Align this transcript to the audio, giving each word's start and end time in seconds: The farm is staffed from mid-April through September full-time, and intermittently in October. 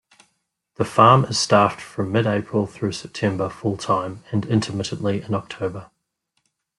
The 0.77 0.83
farm 0.83 1.25
is 1.25 1.37
staffed 1.37 1.79
from 1.79 2.11
mid-April 2.11 2.65
through 2.65 2.93
September 2.93 3.49
full-time, 3.49 4.23
and 4.31 4.47
intermittently 4.47 5.21
in 5.21 5.35
October. 5.35 5.91